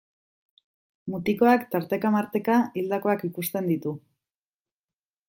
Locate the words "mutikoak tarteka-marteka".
1.15-2.57